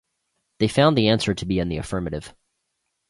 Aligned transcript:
They 0.57 0.67
found 0.67 0.97
the 0.97 1.09
answer 1.09 1.35
to 1.35 1.45
be 1.45 1.59
in 1.59 1.69
the 1.69 1.77
affirmative. 1.77 2.33